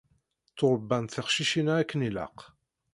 [0.57, 2.37] Tturebbant teqcicin-a akken ilaq.